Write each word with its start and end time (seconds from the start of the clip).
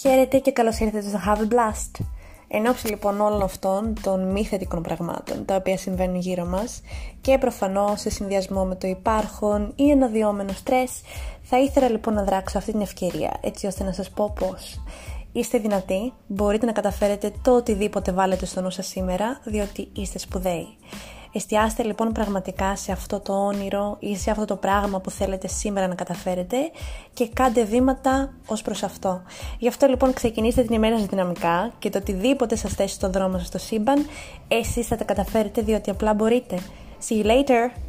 Χαίρετε 0.00 0.38
και 0.38 0.52
καλώς 0.52 0.78
ήρθατε 0.78 1.08
στο 1.08 1.18
Have 1.26 1.38
a 1.38 1.54
Blast. 1.54 2.04
Εν 2.48 2.66
ώψη 2.66 2.88
λοιπόν 2.88 3.20
όλων 3.20 3.42
αυτών 3.42 3.94
των 4.02 4.30
μη 4.30 4.44
θετικών 4.44 4.82
πραγμάτων 4.82 5.44
τα 5.44 5.54
οποία 5.54 5.76
συμβαίνουν 5.76 6.16
γύρω 6.16 6.44
μας 6.44 6.80
και 7.20 7.38
προφανώς 7.38 8.00
σε 8.00 8.10
συνδυασμό 8.10 8.64
με 8.64 8.74
το 8.74 8.86
υπάρχον 8.86 9.72
ή 9.76 9.92
αναδυόμενο 9.92 10.52
στρες 10.52 11.00
θα 11.42 11.58
ήθελα 11.60 11.88
λοιπόν 11.88 12.14
να 12.14 12.24
δράξω 12.24 12.58
αυτή 12.58 12.72
την 12.72 12.80
ευκαιρία 12.80 13.38
έτσι 13.40 13.66
ώστε 13.66 13.84
να 13.84 13.92
σας 13.92 14.10
πω 14.10 14.34
πως 14.38 14.80
είστε 15.32 15.58
δυνατοί, 15.58 16.12
μπορείτε 16.26 16.66
να 16.66 16.72
καταφέρετε 16.72 17.32
το 17.42 17.56
οτιδήποτε 17.56 18.12
βάλετε 18.12 18.46
στο 18.46 18.60
νου 18.60 18.70
σας 18.70 18.86
σήμερα 18.86 19.40
διότι 19.44 19.88
είστε 19.92 20.18
σπουδαίοι. 20.18 20.66
Εστιάστε 21.32 21.82
λοιπόν 21.82 22.12
πραγματικά 22.12 22.76
σε 22.76 22.92
αυτό 22.92 23.20
το 23.20 23.32
όνειρο 23.32 23.96
ή 23.98 24.16
σε 24.16 24.30
αυτό 24.30 24.44
το 24.44 24.56
πράγμα 24.56 25.00
που 25.00 25.10
θέλετε 25.10 25.48
σήμερα 25.48 25.86
να 25.86 25.94
καταφέρετε 25.94 26.56
και 27.12 27.28
κάντε 27.28 27.64
βήματα 27.64 28.32
ως 28.46 28.62
προς 28.62 28.82
αυτό. 28.82 29.22
Γι' 29.58 29.68
αυτό 29.68 29.86
λοιπόν 29.86 30.12
ξεκινήστε 30.12 30.62
την 30.62 30.74
ημέρα 30.74 30.98
σας 30.98 31.06
δυναμικά 31.06 31.72
και 31.78 31.90
το 31.90 31.98
οτιδήποτε 31.98 32.56
σας 32.56 32.72
θέσει 32.72 32.94
στον 32.94 33.12
δρόμο 33.12 33.38
σας 33.38 33.46
στο 33.46 33.58
σύμπαν, 33.58 34.06
εσείς 34.48 34.86
θα 34.86 34.96
τα 34.96 35.04
καταφέρετε 35.04 35.62
διότι 35.62 35.90
απλά 35.90 36.14
μπορείτε. 36.14 36.58
See 37.08 37.22
you 37.22 37.26
later! 37.26 37.87